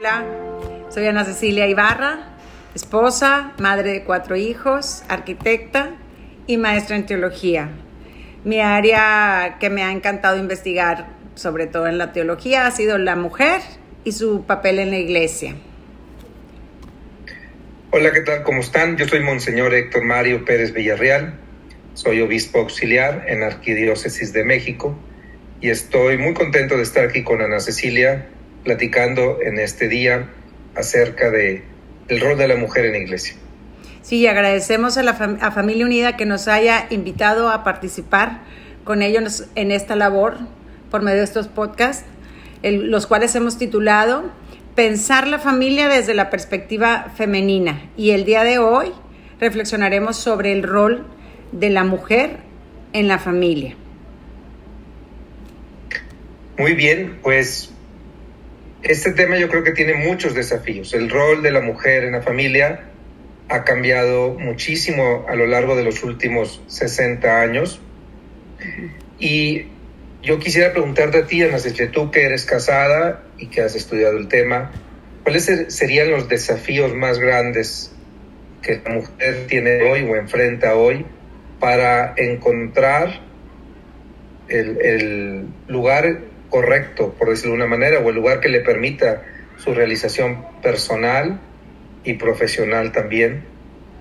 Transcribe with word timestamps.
Hola, 0.00 0.24
soy 0.90 1.08
Ana 1.08 1.24
Cecilia 1.24 1.66
Ibarra, 1.66 2.20
esposa, 2.72 3.52
madre 3.58 3.90
de 3.90 4.04
cuatro 4.04 4.36
hijos, 4.36 5.02
arquitecta 5.08 5.96
y 6.46 6.56
maestra 6.56 6.94
en 6.94 7.04
teología. 7.04 7.70
Mi 8.44 8.60
área 8.60 9.56
que 9.58 9.70
me 9.70 9.82
ha 9.82 9.90
encantado 9.90 10.38
investigar, 10.38 11.08
sobre 11.34 11.66
todo 11.66 11.88
en 11.88 11.98
la 11.98 12.12
teología, 12.12 12.68
ha 12.68 12.70
sido 12.70 12.96
la 12.96 13.16
mujer 13.16 13.60
y 14.04 14.12
su 14.12 14.44
papel 14.44 14.78
en 14.78 14.90
la 14.90 14.98
iglesia. 14.98 15.56
Hola, 17.90 18.12
¿qué 18.12 18.20
tal? 18.20 18.44
¿Cómo 18.44 18.60
están? 18.60 18.96
Yo 18.98 19.08
soy 19.08 19.18
Monseñor 19.18 19.74
Héctor 19.74 20.04
Mario 20.04 20.44
Pérez 20.44 20.72
Villarreal, 20.72 21.34
soy 21.94 22.20
obispo 22.20 22.60
auxiliar 22.60 23.24
en 23.26 23.42
Arquidiócesis 23.42 24.32
de 24.32 24.44
México 24.44 24.96
y 25.60 25.70
estoy 25.70 26.18
muy 26.18 26.34
contento 26.34 26.76
de 26.76 26.84
estar 26.84 27.04
aquí 27.04 27.24
con 27.24 27.42
Ana 27.42 27.58
Cecilia 27.58 28.28
platicando 28.68 29.38
en 29.40 29.58
este 29.58 29.88
día 29.88 30.28
acerca 30.76 31.30
de 31.30 31.64
el 32.08 32.20
rol 32.20 32.36
de 32.36 32.46
la 32.46 32.56
mujer 32.56 32.84
en 32.84 32.92
la 32.92 32.98
iglesia. 32.98 33.34
Sí, 34.02 34.26
agradecemos 34.26 34.98
a 34.98 35.02
la 35.02 35.12
a 35.40 35.50
Familia 35.52 35.86
Unida 35.86 36.18
que 36.18 36.26
nos 36.26 36.48
haya 36.48 36.86
invitado 36.90 37.48
a 37.48 37.64
participar 37.64 38.40
con 38.84 39.00
ellos 39.00 39.46
en 39.54 39.70
esta 39.70 39.96
labor 39.96 40.36
por 40.90 41.00
medio 41.00 41.16
de 41.16 41.24
estos 41.24 41.48
podcasts, 41.48 42.04
los 42.62 43.06
cuales 43.06 43.34
hemos 43.34 43.56
titulado 43.56 44.30
Pensar 44.74 45.26
la 45.28 45.38
familia 45.38 45.88
desde 45.88 46.12
la 46.12 46.28
perspectiva 46.28 47.10
femenina. 47.16 47.88
Y 47.96 48.10
el 48.10 48.26
día 48.26 48.44
de 48.44 48.58
hoy 48.58 48.92
reflexionaremos 49.40 50.18
sobre 50.18 50.52
el 50.52 50.62
rol 50.62 51.06
de 51.52 51.70
la 51.70 51.84
mujer 51.84 52.40
en 52.92 53.08
la 53.08 53.18
familia. 53.18 53.76
Muy 56.58 56.74
bien, 56.74 57.18
pues 57.22 57.72
este 58.82 59.12
tema 59.12 59.38
yo 59.38 59.48
creo 59.48 59.64
que 59.64 59.72
tiene 59.72 59.94
muchos 59.94 60.34
desafíos. 60.34 60.94
El 60.94 61.10
rol 61.10 61.42
de 61.42 61.50
la 61.50 61.60
mujer 61.60 62.04
en 62.04 62.12
la 62.12 62.22
familia 62.22 62.84
ha 63.48 63.64
cambiado 63.64 64.34
muchísimo 64.34 65.26
a 65.28 65.34
lo 65.34 65.46
largo 65.46 65.74
de 65.74 65.82
los 65.82 66.04
últimos 66.04 66.62
60 66.68 67.40
años. 67.40 67.80
Y 69.18 69.66
yo 70.22 70.38
quisiera 70.38 70.72
preguntarte 70.72 71.18
a 71.18 71.26
ti, 71.26 71.42
Ana 71.42 71.58
Ceche, 71.58 71.88
tú 71.88 72.10
que 72.10 72.24
eres 72.24 72.44
casada 72.44 73.24
y 73.38 73.46
que 73.46 73.62
has 73.62 73.74
estudiado 73.74 74.16
el 74.16 74.28
tema, 74.28 74.70
¿cuáles 75.24 75.50
serían 75.68 76.10
los 76.10 76.28
desafíos 76.28 76.94
más 76.94 77.18
grandes 77.18 77.92
que 78.62 78.80
la 78.84 78.90
mujer 78.90 79.46
tiene 79.48 79.82
hoy 79.82 80.02
o 80.02 80.16
enfrenta 80.16 80.74
hoy 80.74 81.04
para 81.58 82.14
encontrar 82.16 83.20
el 84.48 85.46
lugar 85.66 86.20
correcto, 86.50 87.14
por 87.18 87.30
decirlo 87.30 87.52
de 87.52 87.58
una 87.58 87.66
manera, 87.66 88.00
o 88.00 88.08
el 88.08 88.14
lugar 88.14 88.40
que 88.40 88.48
le 88.48 88.60
permita 88.60 89.22
su 89.56 89.74
realización 89.74 90.44
personal 90.62 91.40
y 92.04 92.14
profesional 92.14 92.92
también 92.92 93.44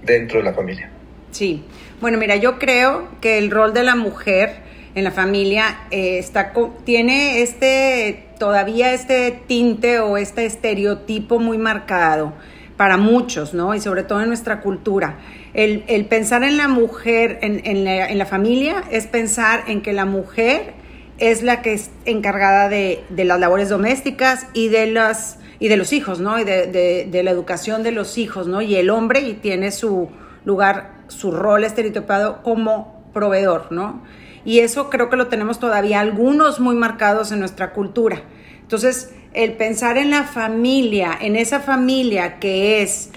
dentro 0.04 0.40
de 0.40 0.46
la 0.46 0.54
familia. 0.54 0.90
Sí, 1.32 1.66
bueno, 2.00 2.18
mira, 2.18 2.36
yo 2.36 2.58
creo 2.60 3.10
que 3.22 3.38
el 3.38 3.52
rol 3.52 3.74
de 3.74 3.84
la 3.84 3.96
mujer 3.96 4.68
en 4.96 5.04
la 5.04 5.12
familia 5.12 5.82
eh, 5.92 6.18
está, 6.18 6.54
tiene 6.84 7.42
este, 7.42 8.26
todavía 8.40 8.94
este 8.94 9.40
tinte 9.48 10.00
o 10.00 10.18
este 10.18 10.46
estereotipo 10.46 11.40
muy 11.40 11.58
marcado 11.58 12.34
para 12.78 12.98
muchos, 12.98 13.54
¿no? 13.54 13.76
Y 13.76 13.80
sobre 13.80 14.04
todo 14.04 14.22
en 14.22 14.28
nuestra 14.28 14.62
cultura. 14.62 15.18
El, 15.54 15.84
el 15.88 16.06
pensar 16.06 16.44
en 16.44 16.58
la 16.58 16.68
mujer, 16.68 17.40
en, 17.42 17.62
en, 17.66 17.84
la, 17.84 18.08
en 18.08 18.18
la 18.18 18.26
familia, 18.26 18.84
es 18.92 19.08
pensar 19.08 19.64
en 19.68 19.82
que 19.82 19.94
la 19.94 20.06
mujer 20.06 20.74
es 21.18 21.44
la 21.44 21.62
que 21.62 21.74
es 21.74 21.92
encargada 22.06 22.70
de, 22.70 23.04
de 23.10 23.26
las 23.26 23.40
labores 23.40 23.70
domésticas 23.70 24.48
y 24.54 24.70
de 24.70 24.88
las 24.88 25.40
y 25.60 25.70
de 25.70 25.78
los 25.78 25.94
hijos, 25.94 26.20
¿no? 26.20 26.40
Y 26.40 26.44
de, 26.44 26.68
de, 27.10 27.24
la 27.24 27.32
educación 27.32 27.84
de 27.84 27.92
los 27.92 28.18
hijos, 28.18 28.48
¿no? 28.48 28.62
Y 28.62 28.76
el 28.76 28.90
hombre 28.90 29.22
y 29.22 29.34
tiene 29.34 29.72
su 29.72 30.10
lugar, 30.46 30.94
su 31.08 31.32
rol 31.32 31.64
estereotipado 31.64 32.44
como 32.44 33.10
proveedor, 33.14 33.72
¿no? 33.72 34.04
Y 34.46 34.60
eso 34.60 34.90
creo 34.90 35.10
que 35.10 35.18
lo 35.18 35.28
tenemos 35.28 35.60
todavía 35.60 36.00
algunos 36.00 36.60
muy 36.60 36.76
marcados 36.76 37.32
en 37.32 37.40
nuestra 37.40 37.74
cultura. 37.74 38.22
Entonces, 38.62 39.14
el 39.34 39.54
pensar 39.54 39.98
en 39.98 40.12
la 40.12 40.24
familia, 40.24 41.12
en 41.20 41.36
esa 41.36 41.60
familia 41.60 42.40
que 42.40 42.82
es 42.82 43.10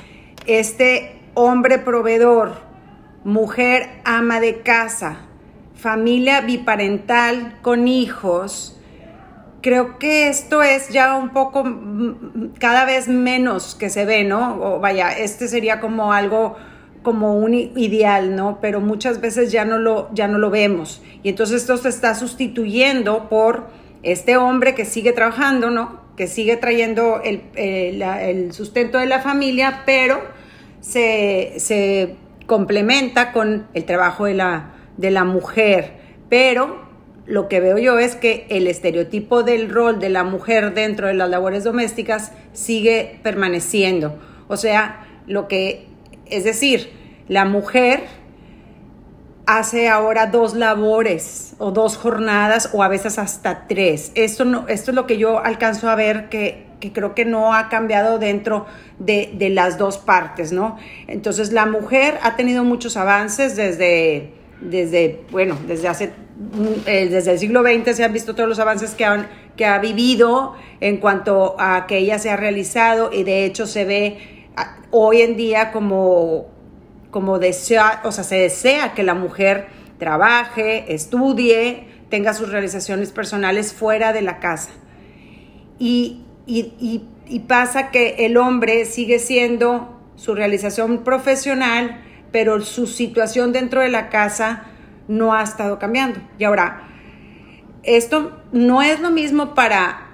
este 0.46 1.20
hombre 1.34 1.78
proveedor, 1.78 2.54
mujer 3.24 4.00
ama 4.04 4.40
de 4.40 4.62
casa, 4.62 5.26
familia 5.80 6.42
biparental 6.42 7.58
con 7.62 7.88
hijos, 7.88 8.78
creo 9.62 9.98
que 9.98 10.28
esto 10.28 10.62
es 10.62 10.90
ya 10.90 11.16
un 11.16 11.30
poco 11.30 11.64
mm, 11.64 12.52
cada 12.58 12.84
vez 12.84 13.08
menos 13.08 13.74
que 13.74 13.88
se 13.88 14.04
ve, 14.04 14.24
¿no? 14.24 14.60
O 14.60 14.80
vaya, 14.80 15.10
este 15.12 15.48
sería 15.48 15.80
como 15.80 16.12
algo 16.12 16.56
como 17.02 17.38
un 17.38 17.54
ideal, 17.54 18.36
¿no? 18.36 18.58
Pero 18.60 18.82
muchas 18.82 19.22
veces 19.22 19.50
ya 19.50 19.64
no 19.64 19.78
lo, 19.78 20.10
ya 20.12 20.28
no 20.28 20.36
lo 20.36 20.50
vemos. 20.50 21.00
Y 21.22 21.30
entonces 21.30 21.62
esto 21.62 21.78
se 21.78 21.88
está 21.88 22.14
sustituyendo 22.14 23.30
por 23.30 23.68
este 24.02 24.36
hombre 24.36 24.74
que 24.74 24.84
sigue 24.84 25.12
trabajando, 25.12 25.70
¿no? 25.70 26.02
Que 26.14 26.26
sigue 26.26 26.58
trayendo 26.58 27.22
el, 27.24 27.42
el, 27.54 28.02
el 28.02 28.52
sustento 28.52 28.98
de 28.98 29.06
la 29.06 29.20
familia, 29.20 29.82
pero 29.86 30.20
se, 30.80 31.54
se 31.56 32.16
complementa 32.44 33.32
con 33.32 33.66
el 33.72 33.84
trabajo 33.86 34.26
de 34.26 34.34
la, 34.34 34.74
de 35.00 35.10
la 35.10 35.24
mujer, 35.24 35.92
pero 36.28 36.88
lo 37.26 37.48
que 37.48 37.60
veo 37.60 37.78
yo 37.78 37.98
es 37.98 38.16
que 38.16 38.46
el 38.50 38.66
estereotipo 38.66 39.42
del 39.42 39.70
rol 39.70 39.98
de 39.98 40.10
la 40.10 40.24
mujer 40.24 40.74
dentro 40.74 41.06
de 41.06 41.14
las 41.14 41.30
labores 41.30 41.64
domésticas 41.64 42.32
sigue 42.52 43.20
permaneciendo. 43.22 44.18
O 44.48 44.56
sea, 44.56 45.06
lo 45.26 45.48
que, 45.48 45.86
es 46.26 46.44
decir, 46.44 46.90
la 47.28 47.44
mujer 47.44 48.02
hace 49.46 49.88
ahora 49.88 50.26
dos 50.26 50.54
labores 50.54 51.54
o 51.58 51.70
dos 51.70 51.96
jornadas 51.96 52.70
o 52.72 52.82
a 52.82 52.88
veces 52.88 53.18
hasta 53.18 53.66
tres. 53.68 54.12
Esto, 54.16 54.44
no, 54.44 54.66
esto 54.68 54.90
es 54.90 54.94
lo 54.94 55.06
que 55.06 55.16
yo 55.16 55.38
alcanzo 55.38 55.88
a 55.88 55.94
ver 55.94 56.28
que, 56.28 56.66
que 56.80 56.92
creo 56.92 57.14
que 57.14 57.24
no 57.24 57.54
ha 57.54 57.68
cambiado 57.68 58.18
dentro 58.18 58.66
de, 58.98 59.30
de 59.34 59.50
las 59.50 59.78
dos 59.78 59.98
partes, 59.98 60.52
¿no? 60.52 60.76
Entonces 61.06 61.52
la 61.52 61.66
mujer 61.66 62.18
ha 62.22 62.36
tenido 62.36 62.64
muchos 62.64 62.96
avances 62.96 63.54
desde 63.56 64.39
desde, 64.60 65.22
bueno, 65.30 65.58
desde 65.66 65.88
hace, 65.88 66.12
eh, 66.86 67.08
desde 67.10 67.32
el 67.32 67.38
siglo 67.38 67.62
XX 67.62 67.96
se 67.96 68.04
han 68.04 68.12
visto 68.12 68.34
todos 68.34 68.48
los 68.48 68.58
avances 68.58 68.94
que, 68.94 69.04
han, 69.04 69.28
que 69.56 69.64
ha 69.64 69.78
vivido 69.78 70.54
en 70.80 70.98
cuanto 70.98 71.56
a 71.58 71.86
que 71.86 71.98
ella 71.98 72.18
se 72.18 72.30
ha 72.30 72.36
realizado 72.36 73.12
y 73.12 73.22
de 73.22 73.44
hecho 73.44 73.66
se 73.66 73.84
ve 73.84 74.46
ah, 74.56 74.76
hoy 74.90 75.22
en 75.22 75.36
día 75.36 75.72
como, 75.72 76.48
como 77.10 77.38
desea, 77.38 78.00
o 78.04 78.12
sea, 78.12 78.24
se 78.24 78.36
desea 78.36 78.92
que 78.94 79.02
la 79.02 79.14
mujer 79.14 79.68
trabaje, 79.98 80.92
estudie, 80.94 81.88
tenga 82.08 82.34
sus 82.34 82.50
realizaciones 82.50 83.12
personales 83.12 83.72
fuera 83.72 84.12
de 84.12 84.22
la 84.22 84.40
casa. 84.40 84.70
Y, 85.78 86.24
y, 86.46 86.74
y, 86.80 87.04
y 87.26 87.40
pasa 87.40 87.90
que 87.90 88.26
el 88.26 88.36
hombre 88.36 88.84
sigue 88.84 89.18
siendo 89.18 89.96
su 90.16 90.34
realización 90.34 90.98
profesional, 91.04 92.02
pero 92.32 92.60
su 92.60 92.86
situación 92.86 93.52
dentro 93.52 93.80
de 93.80 93.88
la 93.88 94.08
casa 94.08 94.64
no 95.08 95.34
ha 95.34 95.42
estado 95.42 95.78
cambiando. 95.78 96.20
Y 96.38 96.44
ahora, 96.44 96.88
esto 97.82 98.40
no 98.52 98.82
es 98.82 99.00
lo 99.00 99.10
mismo 99.10 99.54
para, 99.54 100.06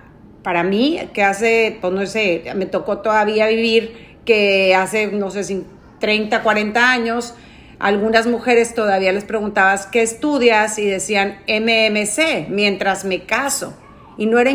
para 0.42 0.62
mí, 0.62 0.98
que 1.12 1.22
hace, 1.22 1.78
pues 1.80 1.92
no 1.92 2.06
sé, 2.06 2.44
me 2.54 2.66
tocó 2.66 2.98
todavía 2.98 3.46
vivir 3.48 4.16
que 4.24 4.74
hace, 4.74 5.08
no 5.08 5.30
sé, 5.30 5.64
30, 6.00 6.42
40 6.42 6.90
años, 6.90 7.34
algunas 7.78 8.26
mujeres 8.26 8.74
todavía 8.74 9.12
les 9.12 9.24
preguntabas 9.24 9.86
qué 9.86 10.02
estudias 10.02 10.78
y 10.78 10.86
decían 10.86 11.38
MMC 11.46 12.48
mientras 12.48 13.04
me 13.04 13.24
caso. 13.24 13.74
Y 14.18 14.24
no 14.26 14.38
era 14.38 14.50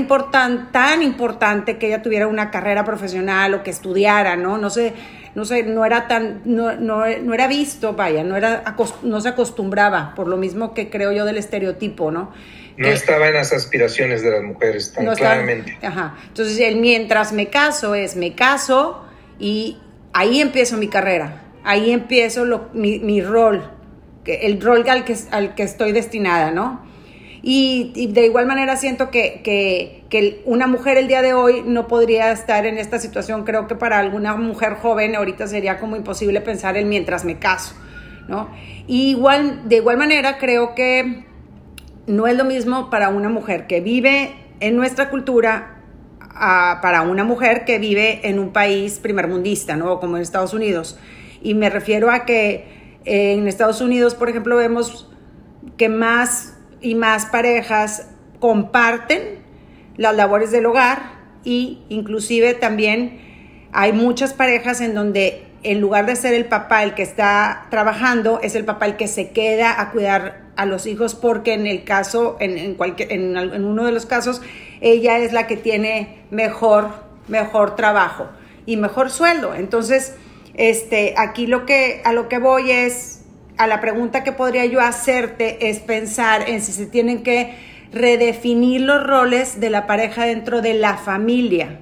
tan 0.72 1.04
importante 1.04 1.78
que 1.78 1.88
ella 1.88 2.02
tuviera 2.02 2.26
una 2.26 2.50
carrera 2.50 2.84
profesional 2.84 3.54
o 3.54 3.62
que 3.62 3.70
estudiara, 3.70 4.36
¿no? 4.36 4.58
No 4.58 4.72
sé, 4.72 4.94
no 5.36 5.46
sé, 5.46 5.64
no 5.64 5.86
era 5.86 6.08
tan, 6.08 6.42
no, 6.46 6.76
no, 6.76 7.06
no 7.06 7.34
era 7.34 7.48
visto, 7.48 7.94
vaya, 7.94 8.24
no, 8.24 8.36
era, 8.36 8.76
no 9.04 9.22
se 9.22 9.30
acostumbraba, 9.30 10.14
por 10.16 10.28
lo 10.28 10.38
mismo 10.38 10.74
que 10.74 10.90
creo 10.90 11.12
yo 11.12 11.26
del 11.26 11.38
estereotipo, 11.38 12.12
¿no? 12.12 12.32
No 12.78 12.88
estaba 12.88 13.28
en 13.28 13.36
las 13.36 13.54
aspiraciones 13.54 14.24
de 14.24 14.32
las 14.32 14.44
mujeres 14.44 14.92
tan 14.94 15.14
claramente. 15.16 15.78
ajá. 15.82 16.16
Entonces, 16.28 16.60
el 16.60 16.78
mientras 16.78 17.32
me 17.32 17.48
caso 17.48 17.96
es 17.96 18.16
me 18.16 18.34
caso 18.34 19.06
y 19.40 19.78
ahí 20.14 20.42
empiezo 20.42 20.78
mi 20.78 20.88
carrera, 20.88 21.44
ahí 21.64 21.92
empiezo 21.92 22.46
lo, 22.46 22.70
mi, 22.74 23.00
mi 23.00 23.22
rol, 23.22 23.70
el 24.26 24.62
rol 24.62 24.88
al 24.90 25.06
que, 25.06 25.16
al 25.32 25.56
que 25.56 25.64
estoy 25.64 25.92
destinada, 25.92 26.52
¿no? 26.52 26.90
Y, 27.44 28.10
de 28.14 28.26
igual 28.26 28.46
manera 28.46 28.78
siento 28.78 29.10
que, 29.10 29.42
que, 29.44 30.01
una 30.46 30.68
mujer 30.68 30.98
el 30.98 31.08
día 31.08 31.22
de 31.22 31.34
hoy 31.34 31.64
no 31.66 31.88
podría 31.88 32.32
estar 32.32 32.66
en 32.66 32.78
esta 32.78 33.00
situación. 33.00 33.44
Creo 33.44 33.68
que 33.68 33.76
para 33.76 34.00
alguna 34.00 34.36
mujer 34.36 34.76
joven 34.76 35.16
ahorita 35.16 35.48
sería 35.48 35.80
como 35.80 35.96
imposible 35.96 36.42
pensar 36.42 36.76
en 36.78 36.90
mientras 36.90 37.24
me 37.24 37.40
caso, 37.40 37.76
¿no? 38.28 38.50
igual, 38.88 39.70
de 39.70 39.78
igual 39.78 39.98
manera 39.98 40.38
creo 40.38 40.76
que 40.76 41.26
no 42.08 42.28
es 42.28 42.36
lo 42.36 42.44
mismo 42.44 42.90
para 42.90 43.10
una 43.10 43.30
mujer 43.30 43.68
que 43.68 43.80
vive 43.80 44.34
en 44.60 44.76
nuestra 44.76 45.10
cultura 45.10 45.78
para 46.82 47.04
una 47.04 47.24
mujer 47.24 47.66
que 47.66 47.78
vive 47.78 48.28
en 48.28 48.40
un 48.40 48.52
país 48.52 49.00
primermundista, 49.00 49.76
¿no? 49.76 50.00
Como 50.00 50.16
en 50.16 50.24
Estados 50.24 50.54
Unidos. 50.54 50.98
Y 51.42 51.54
me 51.54 51.70
refiero 51.70 52.10
a 52.10 52.26
que 52.26 53.00
en 53.06 53.48
Estados 53.48 53.80
Unidos, 53.82 54.16
por 54.16 54.30
ejemplo, 54.30 54.56
vemos 54.56 55.10
que 55.78 55.88
más 55.88 56.58
y 56.82 56.96
más 56.96 57.28
parejas 57.28 58.10
comparten 58.40 59.41
las 60.02 60.16
labores 60.16 60.52
del 60.52 60.66
hogar 60.66 61.22
y 61.44 61.84
inclusive 61.90 62.54
también 62.54 63.22
hay 63.72 63.94
muchas 63.94 64.34
parejas 64.34 64.82
en 64.82 64.94
donde 64.94 65.46
en 65.64 65.80
lugar 65.80 66.08
de 66.08 66.16
ser 66.16 66.34
el 66.34 66.46
papá 66.46 66.84
el 66.84 66.96
que 66.96 67.04
está 67.04 67.68
trabajando, 67.70 68.40
es 68.42 68.56
el 68.56 68.66
papá 68.66 68.88
el 68.88 68.98
que 68.98 69.08
se 69.08 69.30
queda 69.30 69.80
a 69.80 69.92
cuidar 69.92 70.42
a 70.56 70.66
los 70.66 70.88
hijos 70.88 71.14
porque 71.14 71.54
en 71.54 71.68
el 71.68 71.84
caso, 71.84 72.36
en, 72.40 72.74
cualquier, 72.76 73.12
en, 73.14 73.38
en 73.38 73.64
uno 73.64 73.86
de 73.86 73.92
los 73.92 74.06
casos, 74.06 74.42
ella 74.82 75.20
es 75.20 75.34
la 75.34 75.46
que 75.46 75.58
tiene 75.58 76.24
mejor, 76.32 76.90
mejor 77.28 77.76
trabajo 77.76 78.28
y 78.66 78.78
mejor 78.78 79.12
sueldo. 79.12 79.54
Entonces, 79.54 80.16
este, 80.56 81.14
aquí 81.18 81.46
lo 81.46 81.66
que, 81.66 82.02
a 82.04 82.12
lo 82.12 82.28
que 82.28 82.40
voy 82.40 82.72
es, 82.72 83.24
a 83.58 83.68
la 83.68 83.80
pregunta 83.80 84.24
que 84.24 84.32
podría 84.32 84.66
yo 84.66 84.82
hacerte 84.82 85.70
es 85.70 85.80
pensar 85.80 86.50
en 86.50 86.62
si 86.62 86.72
se 86.72 86.88
tienen 86.88 87.22
que 87.22 87.56
redefinir 87.92 88.82
los 88.82 89.06
roles 89.06 89.60
de 89.60 89.70
la 89.70 89.88
pareja 89.88 90.26
dentro 90.26 90.62
de 90.62 90.74
la 90.74 90.98
familia 90.98 91.80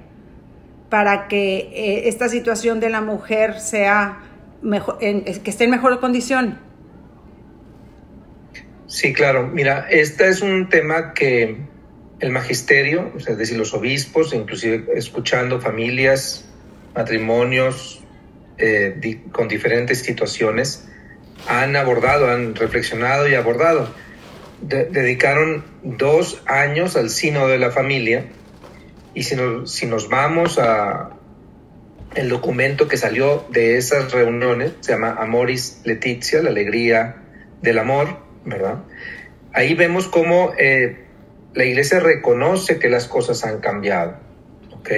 para 0.88 1.28
que 1.28 1.70
eh, 1.72 2.08
esta 2.08 2.28
situación 2.28 2.80
de 2.80 2.90
la 2.90 3.00
mujer 3.00 3.60
sea 3.60 4.22
mejor, 4.60 4.98
que 4.98 5.40
esté 5.44 5.64
en 5.64 5.70
mejor 5.70 6.00
condición. 6.00 6.58
Sí, 8.86 9.12
claro. 9.12 9.46
Mira, 9.46 9.86
este 9.88 10.28
es 10.28 10.42
un 10.42 10.68
tema 10.68 11.14
que 11.14 11.58
el 12.18 12.30
magisterio, 12.30 13.12
es 13.16 13.38
decir, 13.38 13.56
los 13.56 13.72
obispos, 13.72 14.34
inclusive 14.34 14.86
escuchando 14.94 15.60
familias, 15.60 16.44
matrimonios 16.94 18.02
eh, 18.58 19.20
con 19.30 19.46
diferentes 19.46 20.00
situaciones, 20.00 20.88
han 21.48 21.76
abordado, 21.76 22.28
han 22.28 22.56
reflexionado 22.56 23.28
y 23.28 23.34
abordado. 23.34 23.94
Dedicaron 24.60 25.64
dos 25.82 26.42
años 26.46 26.96
al 26.96 27.10
sino 27.10 27.48
de 27.48 27.58
la 27.58 27.70
familia 27.70 28.26
y 29.14 29.22
si 29.22 29.36
nos, 29.36 29.72
si 29.72 29.86
nos 29.86 30.08
vamos 30.08 30.58
a 30.58 31.10
el 32.14 32.28
documento 32.28 32.88
que 32.88 32.96
salió 32.96 33.46
de 33.50 33.76
esas 33.76 34.12
reuniones, 34.12 34.72
se 34.80 34.92
llama 34.92 35.16
Amoris 35.18 35.80
Letizia, 35.84 36.42
la 36.42 36.50
alegría 36.50 37.16
del 37.62 37.78
amor, 37.78 38.18
¿verdad? 38.44 38.82
Ahí 39.52 39.74
vemos 39.74 40.08
cómo 40.08 40.52
eh, 40.58 41.04
la 41.54 41.64
iglesia 41.64 42.00
reconoce 42.00 42.78
que 42.78 42.88
las 42.88 43.06
cosas 43.06 43.44
han 43.44 43.60
cambiado, 43.60 44.16
¿ok? 44.72 44.90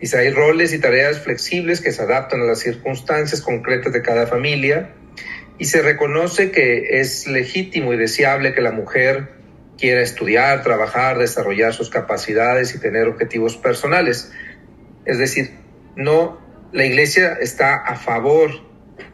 Dice, 0.00 0.18
hay 0.18 0.30
roles 0.30 0.72
y 0.72 0.78
tareas 0.78 1.20
flexibles 1.20 1.80
que 1.80 1.92
se 1.92 2.02
adaptan 2.02 2.40
a 2.40 2.44
las 2.44 2.60
circunstancias 2.60 3.40
concretas 3.40 3.92
de 3.92 4.02
cada 4.02 4.26
familia, 4.26 4.90
y 5.58 5.66
se 5.66 5.82
reconoce 5.82 6.50
que 6.50 7.00
es 7.00 7.26
legítimo 7.26 7.92
y 7.92 7.96
deseable 7.96 8.54
que 8.54 8.60
la 8.60 8.72
mujer 8.72 9.28
quiera 9.78 10.00
estudiar, 10.02 10.62
trabajar, 10.62 11.18
desarrollar 11.18 11.72
sus 11.72 11.90
capacidades 11.90 12.74
y 12.74 12.80
tener 12.80 13.06
objetivos 13.06 13.56
personales. 13.56 14.32
Es 15.04 15.18
decir, 15.18 15.50
no, 15.96 16.40
la 16.72 16.84
iglesia 16.84 17.38
está 17.40 17.74
a 17.76 17.96
favor 17.96 18.50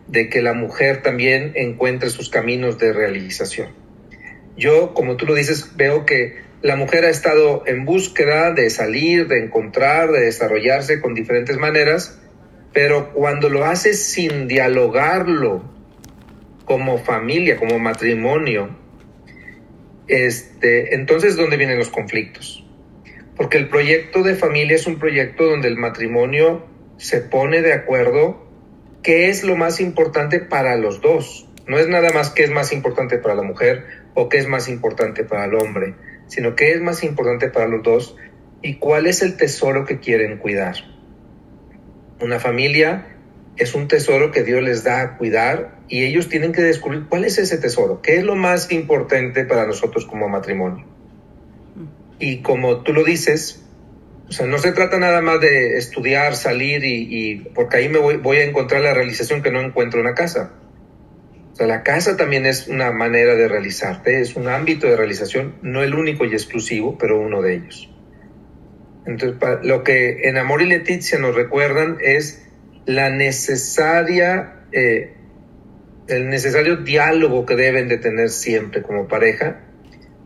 de 0.06 0.28
que 0.28 0.42
la 0.42 0.54
mujer 0.54 1.02
también 1.02 1.52
encuentre 1.54 2.10
sus 2.10 2.30
caminos 2.30 2.78
de 2.78 2.92
realización. 2.92 3.68
Yo, 4.56 4.92
como 4.94 5.16
tú 5.16 5.26
lo 5.26 5.34
dices, 5.34 5.76
veo 5.76 6.04
que 6.04 6.38
la 6.62 6.76
mujer 6.76 7.04
ha 7.04 7.10
estado 7.10 7.62
en 7.66 7.84
búsqueda 7.84 8.52
de 8.52 8.68
salir, 8.70 9.28
de 9.28 9.44
encontrar, 9.44 10.10
de 10.10 10.20
desarrollarse 10.20 11.00
con 11.00 11.14
diferentes 11.14 11.56
maneras, 11.56 12.18
pero 12.72 13.12
cuando 13.12 13.48
lo 13.48 13.64
hace 13.64 13.94
sin 13.94 14.46
dialogarlo 14.48 15.79
como 16.70 16.98
familia, 16.98 17.56
como 17.56 17.80
matrimonio, 17.80 18.68
este, 20.06 20.94
entonces 20.94 21.34
¿dónde 21.34 21.56
vienen 21.56 21.78
los 21.78 21.90
conflictos? 21.90 22.64
Porque 23.34 23.58
el 23.58 23.68
proyecto 23.68 24.22
de 24.22 24.36
familia 24.36 24.76
es 24.76 24.86
un 24.86 25.00
proyecto 25.00 25.46
donde 25.46 25.66
el 25.66 25.76
matrimonio 25.76 26.64
se 26.96 27.22
pone 27.22 27.60
de 27.62 27.72
acuerdo 27.72 28.46
qué 29.02 29.30
es 29.30 29.42
lo 29.42 29.56
más 29.56 29.80
importante 29.80 30.38
para 30.38 30.76
los 30.76 31.00
dos. 31.00 31.48
No 31.66 31.76
es 31.76 31.88
nada 31.88 32.12
más 32.12 32.30
qué 32.30 32.44
es 32.44 32.52
más 32.52 32.72
importante 32.72 33.18
para 33.18 33.34
la 33.34 33.42
mujer 33.42 33.84
o 34.14 34.28
qué 34.28 34.38
es 34.38 34.46
más 34.46 34.68
importante 34.68 35.24
para 35.24 35.46
el 35.46 35.56
hombre, 35.56 35.96
sino 36.28 36.54
qué 36.54 36.70
es 36.70 36.80
más 36.80 37.02
importante 37.02 37.48
para 37.48 37.66
los 37.66 37.82
dos 37.82 38.16
y 38.62 38.76
cuál 38.76 39.08
es 39.08 39.22
el 39.22 39.36
tesoro 39.36 39.86
que 39.86 39.98
quieren 39.98 40.38
cuidar. 40.38 40.76
Una 42.20 42.38
familia 42.38 43.08
es 43.56 43.74
un 43.74 43.88
tesoro 43.88 44.30
que 44.30 44.44
Dios 44.44 44.62
les 44.62 44.84
da 44.84 45.00
a 45.00 45.16
cuidar 45.16 45.79
y 45.90 46.04
ellos 46.04 46.28
tienen 46.28 46.52
que 46.52 46.62
descubrir 46.62 47.06
cuál 47.08 47.24
es 47.24 47.36
ese 47.38 47.58
tesoro, 47.58 48.00
qué 48.00 48.16
es 48.16 48.24
lo 48.24 48.36
más 48.36 48.70
importante 48.70 49.44
para 49.44 49.66
nosotros 49.66 50.06
como 50.06 50.28
matrimonio. 50.28 50.86
Y 52.20 52.38
como 52.42 52.82
tú 52.82 52.92
lo 52.92 53.02
dices, 53.02 53.66
o 54.28 54.32
sea, 54.32 54.46
no 54.46 54.58
se 54.58 54.70
trata 54.70 54.98
nada 54.98 55.20
más 55.20 55.40
de 55.40 55.76
estudiar, 55.76 56.36
salir 56.36 56.84
y, 56.84 57.48
porque 57.54 57.78
ahí 57.78 57.88
me 57.88 57.98
voy, 57.98 58.18
voy, 58.18 58.36
a 58.36 58.44
encontrar 58.44 58.82
la 58.82 58.94
realización 58.94 59.42
que 59.42 59.50
no 59.50 59.60
encuentro 59.60 59.98
en 59.98 60.06
la 60.06 60.14
casa. 60.14 60.52
O 61.52 61.56
sea, 61.56 61.66
la 61.66 61.82
casa 61.82 62.16
también 62.16 62.46
es 62.46 62.68
una 62.68 62.92
manera 62.92 63.34
de 63.34 63.48
realizarte, 63.48 64.20
es 64.20 64.36
un 64.36 64.46
ámbito 64.46 64.86
de 64.86 64.96
realización, 64.96 65.56
no 65.62 65.82
el 65.82 65.94
único 65.94 66.24
y 66.24 66.28
exclusivo, 66.28 66.96
pero 66.96 67.18
uno 67.18 67.42
de 67.42 67.54
ellos. 67.54 67.90
Entonces, 69.06 69.36
lo 69.64 69.82
que 69.82 70.28
en 70.28 70.36
Amor 70.36 70.62
y 70.62 70.66
Leticia 70.66 71.18
nos 71.18 71.34
recuerdan 71.34 71.98
es 72.00 72.46
la 72.86 73.10
necesaria, 73.10 74.66
eh, 74.70 75.14
el 76.10 76.28
necesario 76.28 76.76
diálogo 76.76 77.46
que 77.46 77.56
deben 77.56 77.88
de 77.88 77.98
tener 77.98 78.30
siempre 78.30 78.82
como 78.82 79.08
pareja 79.08 79.60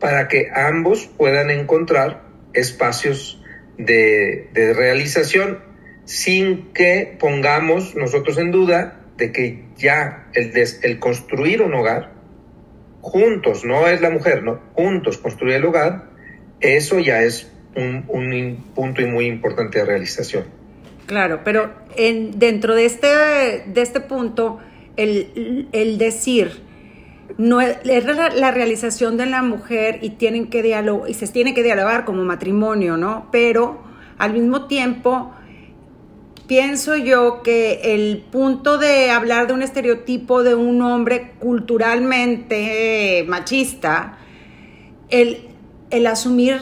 para 0.01 0.29
que 0.29 0.51
ambos 0.53 1.07
puedan 1.17 1.51
encontrar 1.51 2.23
espacios 2.53 3.43
de, 3.79 4.49
realización 4.55 5.61
sin 6.05 6.73
que 6.73 7.17
pongamos 7.19 7.95
nosotros 7.97 8.39
en 8.39 8.51
duda 8.51 9.01
de 9.17 9.33
que 9.33 9.65
ya 9.77 10.29
el, 10.35 10.53
el 10.83 10.99
construir 10.99 11.63
un 11.63 11.75
hogar 11.75 12.13
juntos, 13.01 13.65
no 13.65 13.87
es 13.87 14.01
la 14.01 14.11
mujer, 14.11 14.43
no, 14.43 14.61
juntos 14.75 15.19
construir 15.19 15.57
el 15.57 15.65
hogar, 15.65 16.11
eso 16.61 16.99
ya 16.99 17.23
es 17.23 17.51
un, 17.77 18.05
un 18.09 18.73
punto 18.75 19.03
muy 19.03 19.27
importante 19.27 19.79
de 19.79 19.85
realización. 19.85 20.45
Claro, 21.07 21.41
pero 21.45 21.71
en, 21.97 22.39
dentro 22.39 22.75
de 22.75 22.87
este, 22.87 23.09
de 23.67 23.83
este 23.83 24.01
punto, 24.01 24.59
el, 24.97 25.99
decir, 25.99 26.63
no 27.39 27.61
es, 27.61 27.79
la, 27.85 28.51
realización 28.51 29.17
de 29.17 29.27
la 29.27 29.43
mujer 29.43 29.99
y 30.03 30.11
tienen 30.11 30.49
que 30.49 30.61
y 31.09 31.15
se 31.15 31.29
tiene 31.29 31.55
que 31.55 31.63
dialogar 31.63 32.05
como 32.05 32.25
matrimonio, 32.25 32.97
¿no? 32.97 33.29
Pero 33.31 33.83
al 34.19 34.33
mismo 34.33 34.67
tiempo, 34.67 35.33
pienso 36.47 36.97
yo 36.97 37.43
que 37.43 37.95
el 37.95 38.19
punto 38.31 38.79
de 38.79 39.11
hablar 39.11 39.47
de 39.47 39.55
un 39.55 39.63
estereotipo 39.63 40.43
de 40.43 40.55
un 40.55 40.83
hombre 40.83 41.33
culturalmente 41.39 43.25
machista, 43.29 44.19
el, 45.11 45.49
el 45.91 46.07
asumir 46.07 46.61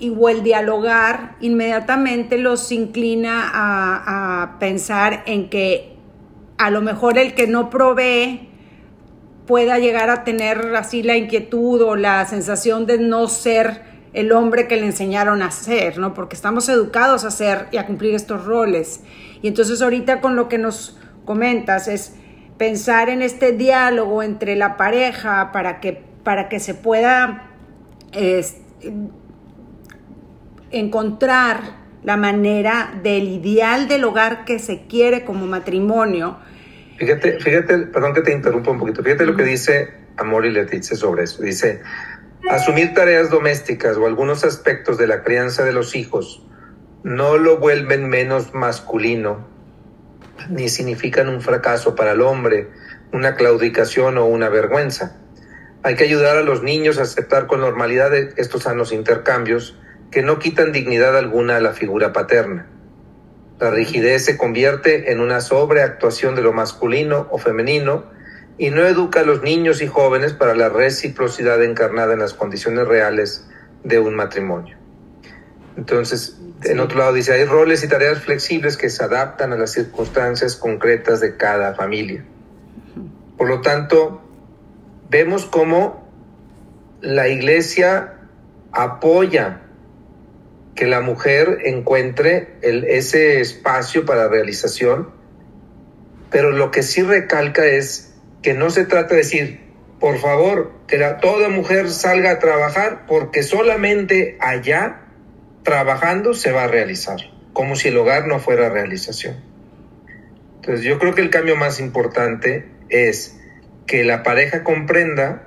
o 0.00 0.28
el 0.28 0.42
dialogar 0.42 1.36
inmediatamente 1.40 2.38
los 2.38 2.72
inclina 2.72 3.50
a, 3.54 4.56
pensar 4.58 5.22
en 5.26 5.48
que 5.48 5.93
a 6.58 6.70
lo 6.70 6.82
mejor 6.82 7.18
el 7.18 7.34
que 7.34 7.46
no 7.46 7.70
provee 7.70 8.48
pueda 9.46 9.78
llegar 9.78 10.10
a 10.10 10.24
tener 10.24 10.74
así 10.76 11.02
la 11.02 11.16
inquietud 11.16 11.82
o 11.82 11.96
la 11.96 12.24
sensación 12.26 12.86
de 12.86 12.98
no 12.98 13.28
ser 13.28 13.82
el 14.12 14.32
hombre 14.32 14.68
que 14.68 14.76
le 14.76 14.86
enseñaron 14.86 15.42
a 15.42 15.50
ser, 15.50 15.98
¿no? 15.98 16.14
Porque 16.14 16.36
estamos 16.36 16.68
educados 16.68 17.24
a 17.24 17.30
ser 17.30 17.66
y 17.72 17.78
a 17.78 17.86
cumplir 17.86 18.14
estos 18.14 18.44
roles. 18.44 19.00
Y 19.42 19.48
entonces 19.48 19.82
ahorita 19.82 20.20
con 20.20 20.36
lo 20.36 20.48
que 20.48 20.56
nos 20.56 20.96
comentas, 21.24 21.88
es 21.88 22.14
pensar 22.58 23.08
en 23.08 23.22
este 23.22 23.52
diálogo 23.52 24.22
entre 24.22 24.56
la 24.56 24.76
pareja 24.76 25.50
para 25.52 25.80
que, 25.80 26.04
para 26.22 26.48
que 26.48 26.60
se 26.60 26.74
pueda 26.74 27.50
encontrar 30.70 31.83
la 32.04 32.16
manera 32.16 32.94
del 33.02 33.28
ideal 33.28 33.88
del 33.88 34.04
hogar 34.04 34.44
que 34.44 34.58
se 34.58 34.86
quiere 34.86 35.24
como 35.24 35.46
matrimonio. 35.46 36.38
Fíjate, 36.98 37.40
fíjate, 37.40 37.78
perdón 37.78 38.12
que 38.14 38.20
te 38.20 38.32
interrumpa 38.32 38.70
un 38.70 38.78
poquito, 38.78 39.02
fíjate 39.02 39.26
lo 39.26 39.34
que 39.34 39.42
dice 39.42 39.94
Amor 40.16 40.46
y 40.46 40.50
Leticia 40.50 40.96
sobre 40.96 41.24
eso. 41.24 41.42
Dice, 41.42 41.80
asumir 42.48 42.94
tareas 42.94 43.30
domésticas 43.30 43.96
o 43.96 44.06
algunos 44.06 44.44
aspectos 44.44 44.98
de 44.98 45.06
la 45.06 45.22
crianza 45.22 45.64
de 45.64 45.72
los 45.72 45.96
hijos 45.96 46.46
no 47.02 47.36
lo 47.38 47.58
vuelven 47.58 48.08
menos 48.08 48.54
masculino, 48.54 49.46
ni 50.50 50.68
significan 50.68 51.28
un 51.28 51.40
fracaso 51.40 51.94
para 51.94 52.12
el 52.12 52.20
hombre, 52.20 52.68
una 53.12 53.34
claudicación 53.34 54.18
o 54.18 54.26
una 54.26 54.50
vergüenza. 54.50 55.16
Hay 55.82 55.96
que 55.96 56.04
ayudar 56.04 56.36
a 56.36 56.42
los 56.42 56.62
niños 56.62 56.98
a 56.98 57.02
aceptar 57.02 57.46
con 57.46 57.60
normalidad 57.60 58.14
estos 58.14 58.62
sanos 58.62 58.92
intercambios 58.92 59.78
que 60.14 60.22
no 60.22 60.38
quitan 60.38 60.70
dignidad 60.70 61.18
alguna 61.18 61.56
a 61.56 61.60
la 61.60 61.72
figura 61.72 62.12
paterna. 62.12 62.68
La 63.58 63.72
rigidez 63.72 64.24
se 64.24 64.38
convierte 64.38 65.10
en 65.10 65.18
una 65.18 65.40
sobreactuación 65.40 66.36
de 66.36 66.42
lo 66.42 66.52
masculino 66.52 67.26
o 67.32 67.38
femenino 67.38 68.04
y 68.56 68.70
no 68.70 68.86
educa 68.86 69.20
a 69.20 69.24
los 69.24 69.42
niños 69.42 69.82
y 69.82 69.88
jóvenes 69.88 70.32
para 70.32 70.54
la 70.54 70.68
reciprocidad 70.68 71.60
encarnada 71.64 72.12
en 72.12 72.20
las 72.20 72.32
condiciones 72.32 72.86
reales 72.86 73.48
de 73.82 73.98
un 73.98 74.14
matrimonio. 74.14 74.76
Entonces, 75.76 76.38
en 76.62 76.78
otro 76.78 76.98
lado 76.98 77.12
dice, 77.12 77.32
hay 77.32 77.44
roles 77.44 77.82
y 77.82 77.88
tareas 77.88 78.20
flexibles 78.20 78.76
que 78.76 78.90
se 78.90 79.02
adaptan 79.02 79.52
a 79.52 79.56
las 79.56 79.72
circunstancias 79.72 80.54
concretas 80.54 81.18
de 81.18 81.36
cada 81.36 81.74
familia. 81.74 82.24
Por 83.36 83.48
lo 83.48 83.62
tanto, 83.62 84.22
vemos 85.10 85.44
cómo 85.44 86.08
la 87.00 87.26
iglesia 87.26 88.14
apoya 88.70 89.62
que 90.74 90.86
la 90.86 91.00
mujer 91.00 91.58
encuentre 91.64 92.56
ese 92.62 93.40
espacio 93.40 94.04
para 94.04 94.28
realización, 94.28 95.10
pero 96.30 96.50
lo 96.50 96.70
que 96.70 96.82
sí 96.82 97.02
recalca 97.02 97.64
es 97.64 98.14
que 98.42 98.54
no 98.54 98.70
se 98.70 98.84
trata 98.84 99.14
de 99.14 99.20
decir, 99.20 99.60
por 100.00 100.18
favor, 100.18 100.72
que 100.86 100.98
toda 101.20 101.48
mujer 101.48 101.88
salga 101.90 102.32
a 102.32 102.38
trabajar 102.38 103.06
porque 103.06 103.42
solamente 103.42 104.36
allá, 104.40 105.02
trabajando, 105.62 106.34
se 106.34 106.50
va 106.50 106.64
a 106.64 106.68
realizar, 106.68 107.18
como 107.52 107.76
si 107.76 107.88
el 107.88 107.96
hogar 107.96 108.26
no 108.26 108.40
fuera 108.40 108.68
realización. 108.68 109.42
Entonces 110.56 110.84
yo 110.84 110.98
creo 110.98 111.14
que 111.14 111.22
el 111.22 111.30
cambio 111.30 111.56
más 111.56 111.78
importante 111.78 112.66
es 112.88 113.38
que 113.86 114.02
la 114.02 114.22
pareja 114.22 114.64
comprenda 114.64 115.46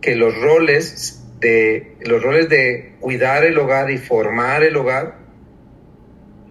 que 0.00 0.14
los 0.14 0.36
roles 0.40 1.25
de 1.40 1.96
los 2.00 2.22
roles 2.22 2.48
de 2.48 2.94
cuidar 3.00 3.44
el 3.44 3.58
hogar 3.58 3.90
y 3.90 3.98
formar 3.98 4.62
el 4.62 4.76
hogar 4.76 5.18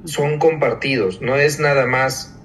son 0.05 0.37
compartidos, 0.37 1.21
no 1.21 1.35
es 1.35 1.59
nada 1.59 1.87
más 1.87 2.35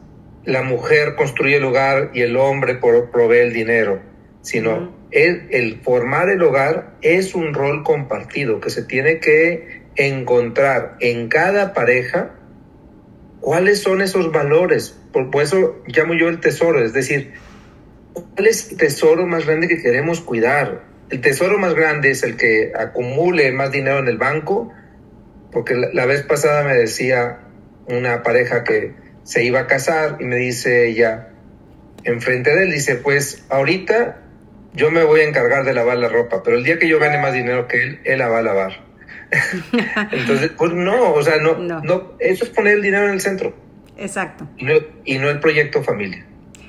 la 0.45 0.63
mujer 0.63 1.17
construye 1.17 1.57
el 1.57 1.65
hogar 1.65 2.11
y 2.15 2.23
el 2.23 2.37
hombre 2.37 2.77
provee 2.77 3.39
el 3.39 3.53
dinero, 3.53 4.01
sino 4.41 4.95
el, 5.11 5.49
el 5.51 5.81
formar 5.81 6.31
el 6.31 6.43
hogar 6.43 6.97
es 7.03 7.35
un 7.35 7.53
rol 7.53 7.83
compartido 7.83 8.61
que 8.61 8.71
se 8.71 8.83
tiene 8.83 9.21
que 9.21 9.83
encontrar 9.97 10.97
en 11.01 11.29
cada 11.29 11.75
pareja 11.75 12.35
cuáles 13.41 13.83
son 13.83 14.01
esos 14.01 14.33
valores. 14.33 14.99
Por, 15.13 15.31
por 15.31 15.43
eso 15.43 15.83
llamo 15.87 16.15
yo 16.15 16.29
el 16.29 16.41
tesoro, 16.41 16.83
es 16.83 16.93
decir, 16.93 17.33
¿cuál 18.15 18.47
es 18.47 18.71
el 18.71 18.79
tesoro 18.79 19.27
más 19.27 19.45
grande 19.47 19.69
que 19.69 19.83
queremos 19.83 20.21
cuidar? 20.21 20.90
El 21.11 21.21
tesoro 21.21 21.59
más 21.59 21.75
grande 21.75 22.11
es 22.11 22.23
el 22.23 22.37
que 22.37 22.73
acumule 22.77 23.51
más 23.53 23.73
dinero 23.73 23.99
en 23.99 24.09
el 24.09 24.17
banco, 24.17 24.73
porque 25.51 25.75
la, 25.75 26.07
vez 26.07 26.23
pasada 26.23 26.63
me 26.63 26.75
decía 26.75 27.41
una 27.87 28.23
pareja 28.23 28.63
que 28.63 28.95
se 29.25 29.45
iba 29.45 29.61
a 29.61 29.67
casar 29.67 30.19
y 30.21 30.25
me 30.25 30.37
dice 30.37 30.87
ella, 30.87 31.31
enfrente 32.05 32.55
de 32.55 32.65
él, 32.65 32.71
dice, 32.71 32.95
pues 32.97 33.45
ahorita 33.49 34.19
yo 34.73 34.91
me 34.93 35.03
voy 35.03 35.21
a 35.21 35.29
encargar 35.29 35.65
de 35.65 35.75
lavar 35.75 35.99
la 35.99 36.09
ropa, 36.09 36.43
pero 36.45 36.57
el 36.57 36.65
día 36.65 36.79
que 36.79 36.89
yo 36.89 37.01
gane 37.01 37.19
más 37.19 37.33
dinero 37.33 37.67
que 37.67 37.83
él, 37.83 38.01
él 38.05 38.19
la 38.19 38.29
va 38.29 38.39
a 38.39 38.43
lavar. 38.43 38.85
Entonces, 40.13 40.53
pues 40.57 40.73
no, 40.73 41.13
o 41.13 41.23
sea, 41.23 41.39
no, 41.39 41.59
no, 41.59 42.13
eso 42.21 42.45
es 42.45 42.51
poner 42.51 42.75
el 42.75 42.83
dinero 42.83 43.07
en 43.07 43.13
el 43.13 43.21
centro. 43.21 43.55
Exacto. 43.97 44.49
Y 44.57 44.65
no, 44.65 44.75
y 45.05 45.19
no 45.19 45.29
el 45.29 45.41
proyecto 45.41 45.83
familia. 45.83 46.25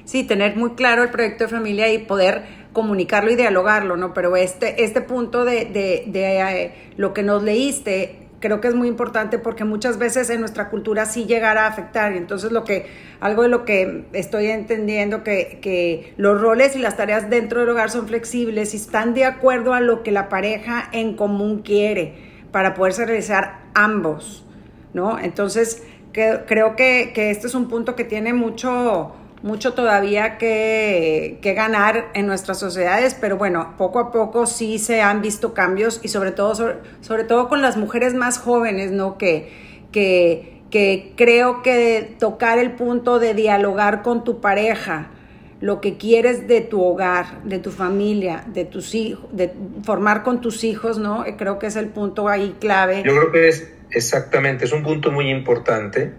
Sí, 0.06 0.24
tener 0.24 0.56
muy 0.58 0.72
claro 0.72 1.04
el 1.04 1.10
proyecto 1.10 1.46
de 1.46 1.50
familia 1.50 1.92
y 1.94 2.00
poder 2.00 2.61
comunicarlo 2.74 3.32
y 3.32 3.36
dialogarlo, 3.36 3.98
¿no? 3.98 4.14
Pero 4.14 4.36
este, 4.36 4.84
este 4.84 5.02
punto 5.02 5.46
de, 5.46 5.66
de, 5.66 6.12
eh, 6.14 6.74
lo 6.98 7.14
que 7.14 7.24
nos 7.24 7.44
leíste 7.44 8.18
creo 8.40 8.60
que 8.60 8.68
es 8.68 8.74
muy 8.74 8.88
importante 8.88 9.38
porque 9.38 9.64
muchas 9.64 10.00
veces 10.00 10.30
en 10.32 10.40
nuestra 10.40 10.70
cultura 10.70 11.06
sí 11.06 11.26
llegará 11.26 11.66
a 11.66 11.68
afectar. 11.68 12.14
Y 12.14 12.18
entonces 12.18 12.52
lo 12.52 12.64
que, 12.64 12.88
algo 13.20 13.44
de 13.44 13.50
lo 13.50 13.66
que 13.66 14.06
estoy 14.14 14.48
entendiendo 14.48 15.24
que, 15.24 15.60
que 15.62 16.14
los 16.18 16.42
roles 16.42 16.76
y 16.76 16.80
las 16.80 16.98
tareas 16.98 17.30
dentro 17.30 17.60
del 17.60 17.70
hogar 17.70 17.92
son 17.92 18.08
flexibles 18.08 18.74
y 18.74 18.78
están 18.78 19.14
de 19.14 19.26
acuerdo 19.26 19.74
a 19.74 19.80
lo 19.80 20.02
que 20.02 20.12
la 20.12 20.28
pareja 20.28 20.90
en 20.92 21.16
común 21.16 21.62
quiere 21.62 22.32
para 22.52 22.74
poderse 22.74 23.06
realizar 23.06 23.62
ambos, 23.74 24.46
¿no? 24.94 25.20
Entonces, 25.20 25.84
creo 26.12 26.76
que, 26.76 27.12
que 27.14 27.32
este 27.32 27.48
es 27.48 27.56
un 27.56 27.68
punto 27.68 27.96
que 27.96 28.04
tiene 28.04 28.34
mucho, 28.34 29.14
mucho 29.44 29.74
todavía 29.74 30.38
que, 30.38 31.40
ganar 31.56 32.12
en 32.14 32.28
nuestras 32.28 32.60
sociedades, 32.60 33.16
pero 33.20 33.38
bueno, 33.38 33.76
poco 33.78 34.00
a 34.00 34.12
poco 34.12 34.46
sí 34.46 34.80
se 34.80 35.02
han 35.02 35.22
visto 35.22 35.54
cambios 35.54 36.00
y 36.04 36.08
sobre 36.08 36.32
todo, 36.32 36.76
sobre, 37.02 37.24
todo 37.24 37.50
con 37.50 37.62
las 37.62 37.78
mujeres 37.78 38.14
más 38.14 38.38
jóvenes, 38.38 38.92
¿no? 38.92 39.18
Que, 39.18 39.52
que, 39.92 40.62
que 40.70 41.14
creo 41.16 41.62
que 41.62 42.16
tocar 42.20 42.60
el 42.60 42.72
punto 42.74 43.20
de 43.20 43.34
dialogar 43.34 44.04
con 44.04 44.24
tu 44.24 44.42
pareja, 44.42 45.12
lo 45.60 45.82
que 45.82 45.98
quieres 45.98 46.48
de 46.48 46.62
tu 46.62 46.82
hogar, 46.82 47.44
de 47.44 47.60
tu 47.60 47.72
familia, 47.72 48.44
de 48.48 48.66
tus 48.66 48.96
hijos, 48.96 49.26
de 49.32 49.54
formar 49.84 50.24
con 50.24 50.42
tus 50.42 50.64
hijos, 50.64 50.98
¿no? 50.98 51.26
Creo 51.38 51.60
que 51.60 51.68
es 51.68 51.76
el 51.76 51.88
punto 51.88 52.28
ahí 52.28 52.56
clave. 52.60 53.04
Yo 53.06 53.16
creo 53.16 53.32
que 53.32 53.48
es 53.50 53.72
exactamente, 53.92 54.66
es 54.66 54.72
un 54.72 54.84
punto 54.84 55.12
muy 55.12 55.30
importante 55.30 56.14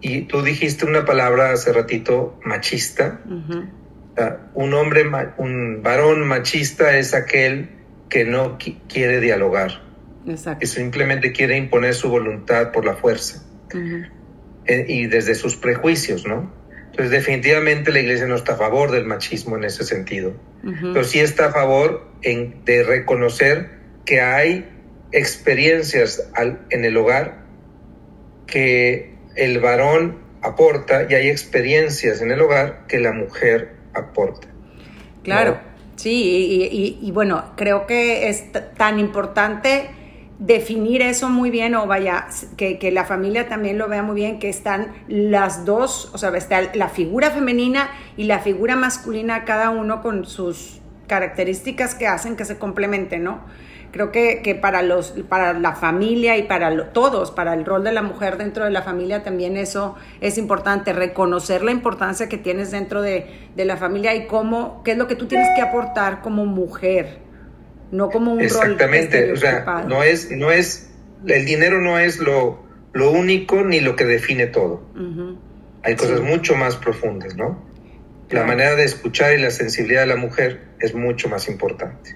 y 0.00 0.22
tú 0.22 0.42
dijiste 0.42 0.84
una 0.84 1.04
palabra 1.04 1.52
hace 1.52 1.72
ratito, 1.72 2.38
machista. 2.44 3.20
un 4.54 4.74
hombre, 4.74 5.04
un 5.38 5.82
varón 5.82 6.26
machista 6.26 6.96
es 6.96 7.14
aquel 7.14 7.70
que 8.08 8.24
no 8.24 8.58
quiere 8.88 9.20
dialogar. 9.20 9.82
Que 10.58 10.66
simplemente 10.66 11.32
quiere 11.32 11.56
imponer 11.56 11.94
su 11.94 12.08
voluntad 12.08 12.72
por 12.72 12.84
la 12.84 12.94
fuerza. 12.94 13.42
E, 14.66 14.84
y 14.88 15.06
desde 15.06 15.34
sus 15.34 15.56
prejuicios, 15.56 16.26
¿no? 16.26 16.52
Entonces, 16.90 17.10
definitivamente 17.10 17.92
la 17.92 18.00
iglesia 18.00 18.26
no 18.26 18.34
está 18.34 18.54
a 18.54 18.56
favor 18.56 18.90
del 18.90 19.06
machismo 19.06 19.56
en 19.56 19.64
ese 19.64 19.84
sentido. 19.84 20.34
Pero 20.62 21.04
sí 21.04 21.20
está 21.20 21.46
a 21.46 21.52
favor 21.52 22.10
en, 22.22 22.64
de 22.64 22.82
reconocer 22.82 23.70
que 24.04 24.20
hay 24.20 24.68
experiencias 25.12 26.30
en 26.70 26.84
el 26.84 26.96
hogar 26.96 27.44
que 28.46 29.17
el 29.34 29.60
varón 29.60 30.18
aporta 30.42 31.06
y 31.08 31.14
hay 31.14 31.28
experiencias 31.28 32.20
en 32.20 32.30
el 32.30 32.40
hogar 32.40 32.86
que 32.86 32.98
la 32.98 33.12
mujer 33.12 33.76
aporta. 33.94 34.48
Claro, 35.22 35.58
sí, 35.96 36.98
y, 37.00 37.10
bueno, 37.10 37.52
creo 37.56 37.86
que 37.86 38.28
es 38.28 38.44
tan 38.76 38.98
importante 38.98 39.90
definir 40.38 41.02
eso 41.02 41.28
muy 41.28 41.50
bien 41.50 41.74
o 41.74 41.86
vaya, 41.86 42.28
que, 42.56 42.78
que, 42.78 42.92
la 42.92 43.04
familia 43.04 43.48
también 43.48 43.76
lo 43.76 43.88
vea 43.88 44.02
muy 44.02 44.14
bien, 44.14 44.38
que 44.38 44.48
están 44.48 44.94
las 45.08 45.64
dos, 45.64 46.10
o 46.14 46.18
sea, 46.18 46.34
está 46.36 46.74
la 46.74 46.88
figura 46.88 47.30
femenina 47.32 47.90
y 48.16 48.24
la 48.24 48.38
figura 48.38 48.76
masculina, 48.76 49.44
cada 49.44 49.70
uno 49.70 50.00
con 50.00 50.24
sus 50.24 50.80
características 51.08 51.96
que 51.96 52.06
hacen 52.06 52.36
que 52.36 52.44
se 52.44 52.58
complementen, 52.58 53.24
¿no? 53.24 53.40
Creo 53.90 54.12
que, 54.12 54.42
que 54.42 54.54
para, 54.54 54.82
los, 54.82 55.14
para 55.28 55.58
la 55.58 55.74
familia 55.74 56.36
y 56.36 56.42
para 56.42 56.92
todos, 56.92 57.30
para 57.30 57.54
el 57.54 57.64
rol 57.64 57.84
de 57.84 57.92
la 57.92 58.02
mujer 58.02 58.36
dentro 58.36 58.64
de 58.64 58.70
la 58.70 58.82
familia, 58.82 59.22
también 59.22 59.56
eso 59.56 59.96
es 60.20 60.36
importante, 60.36 60.92
reconocer 60.92 61.62
la 61.62 61.70
importancia 61.70 62.28
que 62.28 62.36
tienes 62.36 62.70
dentro 62.70 63.00
de, 63.00 63.26
de 63.56 63.64
la 63.64 63.76
familia 63.76 64.14
y 64.14 64.26
cómo, 64.26 64.82
qué 64.84 64.92
es 64.92 64.98
lo 64.98 65.06
que 65.06 65.16
tú 65.16 65.26
tienes 65.26 65.48
que 65.56 65.62
aportar 65.62 66.20
como 66.20 66.44
mujer, 66.44 67.18
no 67.90 68.10
como 68.10 68.34
un 68.34 68.40
Exactamente, 68.40 69.20
rol. 69.22 69.30
Exactamente, 69.30 69.32
o 69.32 69.36
sea, 69.36 69.84
no 69.88 70.02
es, 70.02 70.30
no 70.30 70.50
es, 70.50 70.90
el 71.26 71.46
dinero 71.46 71.80
no 71.80 71.98
es 71.98 72.18
lo, 72.18 72.62
lo 72.92 73.10
único 73.10 73.64
ni 73.64 73.80
lo 73.80 73.96
que 73.96 74.04
define 74.04 74.46
todo. 74.46 74.82
Hay 75.82 75.96
cosas 75.96 76.20
mucho 76.20 76.54
más 76.56 76.76
profundas, 76.76 77.36
¿no? 77.36 77.66
La 78.30 78.44
manera 78.44 78.74
de 78.74 78.84
escuchar 78.84 79.32
y 79.32 79.40
la 79.40 79.50
sensibilidad 79.50 80.02
de 80.02 80.08
la 80.08 80.16
mujer 80.16 80.60
es 80.80 80.94
mucho 80.94 81.30
más 81.30 81.48
importante. 81.48 82.14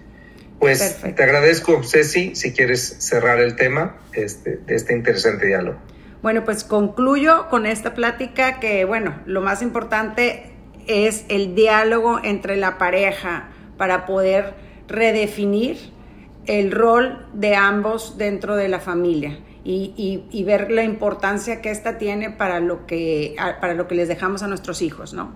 Pues 0.63 1.01
te 1.17 1.21
agradezco, 1.25 1.83
Ceci, 1.83 2.37
si 2.37 2.53
quieres 2.53 2.95
cerrar 3.01 3.41
el 3.41 3.57
tema 3.57 3.97
este, 4.13 4.59
de 4.59 4.77
este 4.77 4.95
interesante 4.95 5.49
diálogo. 5.49 5.77
Bueno, 6.23 6.45
pues 6.45 6.63
concluyo 6.63 7.49
con 7.49 7.67
esta 7.67 7.95
plática 7.95 8.61
que, 8.61 8.85
bueno, 8.85 9.21
lo 9.27 9.41
más 9.41 9.61
importante 9.61 10.53
es 10.87 11.25
el 11.29 11.57
diálogo 11.57 12.21
entre 12.23 12.55
la 12.55 12.79
pareja 12.79 13.49
para 13.77 14.07
poder 14.07 14.55
redefinir 14.87 15.79
el 16.47 16.71
rol 16.71 17.27
de 17.33 17.57
ambos 17.57 18.17
dentro 18.17 18.55
de 18.55 18.69
la 18.69 18.79
familia 18.79 19.41
y, 19.65 20.45
ver 20.47 20.71
la 20.71 20.85
importancia 20.85 21.61
que 21.61 21.73
ésta 21.73 21.99
tiene 21.99 22.31
para 22.31 22.61
lo, 22.61 22.87
que, 22.87 23.35
para 23.61 23.75
lo 23.75 23.89
que 23.89 23.97
les 23.97 24.07
dejamos 24.07 24.45
a 24.45 24.47
nuestros 24.47 24.81
hijos, 24.81 25.13
¿no? 25.13 25.35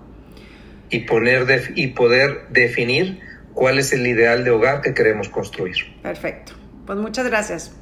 Y, 0.89 1.01
poner 1.01 1.73
y 1.75 1.89
poder 1.89 2.47
definir 2.51 3.26
cuál 3.57 3.79
es 3.79 3.93
el 3.93 4.07
ideal 4.07 4.45
de 4.45 4.51
hogar 4.51 4.83
que 4.83 4.95
queremos 4.95 5.29
construir. 5.29 5.77
Perfecto. 6.03 6.53
Pues 6.87 6.99
muchas 6.99 7.27
gracias. 7.27 7.73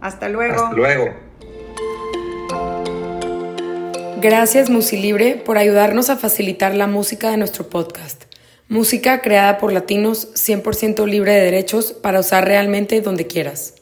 Hasta 0.00 0.28
luego. 0.30 0.54
Hasta 0.54 0.76
luego. 0.76 1.14
Gracias 4.20 4.70
Musilibre 4.70 5.34
por 5.34 5.58
ayudarnos 5.58 6.08
a 6.08 6.16
facilitar 6.16 6.74
la 6.74 6.86
música 6.86 7.30
de 7.30 7.36
nuestro 7.36 7.68
podcast. 7.68 8.24
Música 8.68 9.20
creada 9.20 9.58
por 9.58 9.72
latinos 9.72 10.34
100% 10.34 11.06
libre 11.06 11.32
de 11.32 11.40
derechos 11.40 11.92
para 11.92 12.20
usar 12.20 12.46
realmente 12.46 13.00
donde 13.00 13.26
quieras. 13.26 13.77